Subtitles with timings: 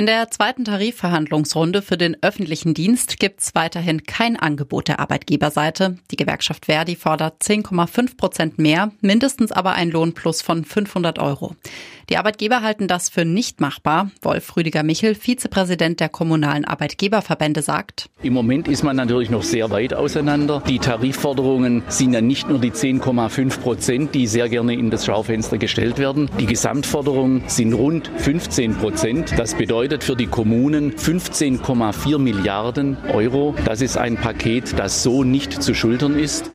[0.00, 5.98] In der zweiten Tarifverhandlungsrunde für den öffentlichen Dienst gibt es weiterhin kein Angebot der Arbeitgeberseite.
[6.10, 11.54] Die Gewerkschaft Verdi fordert 10,5 Prozent mehr, mindestens aber ein Lohnplus von 500 Euro.
[12.08, 14.10] Die Arbeitgeber halten das für nicht machbar.
[14.22, 18.08] Wolf Rüdiger Michel, Vizepräsident der kommunalen Arbeitgeberverbände, sagt.
[18.22, 20.60] Im Moment ist man natürlich noch sehr weit auseinander.
[20.66, 25.58] Die Tarifforderungen sind ja nicht nur die 10,5 Prozent, die sehr gerne in das Schaufenster
[25.58, 26.28] gestellt werden.
[26.40, 29.38] Die Gesamtforderungen sind rund 15 Prozent.
[29.38, 33.54] Das bedeutet für die Kommunen 15,4 Milliarden Euro.
[33.64, 36.52] Das ist ein Paket, das so nicht zu schultern ist.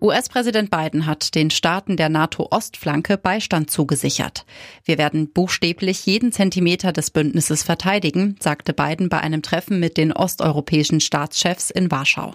[0.00, 4.44] US-Präsident Biden hat den Staaten der NATO-Ostflanke Beistand zugesichert.
[4.84, 10.12] Wir werden buchstäblich jeden Zentimeter des Bündnisses verteidigen, sagte Biden bei einem Treffen mit den
[10.12, 12.34] osteuropäischen Staatschefs in Warschau.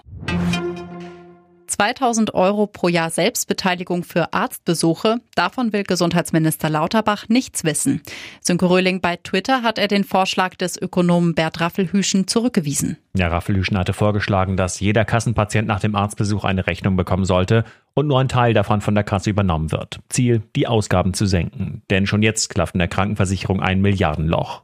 [1.69, 5.17] 2000 Euro pro Jahr Selbstbeteiligung für Arztbesuche.
[5.35, 8.02] Davon will Gesundheitsminister Lauterbach nichts wissen.
[8.41, 12.97] Sönke Röhling bei Twitter hat er den Vorschlag des Ökonomen Bert Raffelhüschen zurückgewiesen.
[13.16, 17.63] Ja, Raffelhüschen hatte vorgeschlagen, dass jeder Kassenpatient nach dem Arztbesuch eine Rechnung bekommen sollte
[17.94, 19.99] und nur ein Teil davon von der Kasse übernommen wird.
[20.09, 21.83] Ziel, die Ausgaben zu senken.
[21.89, 24.63] Denn schon jetzt klafft in der Krankenversicherung ein Milliardenloch.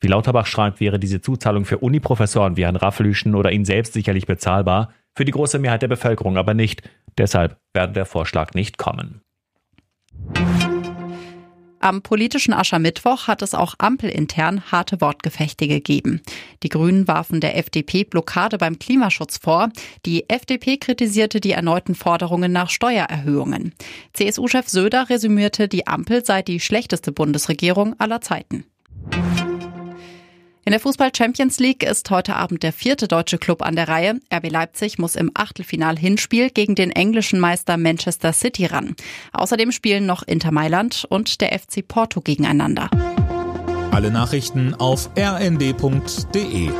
[0.00, 4.26] Wie Lauterbach schreibt, wäre diese Zuzahlung für Uniprofessoren wie Herrn Raffelhüschen oder ihn selbst sicherlich
[4.26, 6.82] bezahlbar für die große Mehrheit der Bevölkerung aber nicht.
[7.18, 9.22] Deshalb werde der Vorschlag nicht kommen.
[11.78, 16.20] Am politischen Aschermittwoch hat es auch ampelintern harte Wortgefechte gegeben.
[16.62, 19.68] Die Grünen warfen der FDP Blockade beim Klimaschutz vor.
[20.04, 23.72] Die FDP kritisierte die erneuten Forderungen nach Steuererhöhungen.
[24.14, 28.64] CSU-Chef Söder resümierte, die Ampel sei die schlechteste Bundesregierung aller Zeiten.
[30.66, 34.18] In der Fußball Champions League ist heute Abend der vierte deutsche Club an der Reihe.
[34.34, 38.96] RB Leipzig muss im Achtelfinal-Hinspiel gegen den englischen Meister Manchester City ran.
[39.32, 42.90] Außerdem spielen noch Inter Mailand und der FC Porto gegeneinander.
[43.92, 46.70] Alle Nachrichten auf rnd.de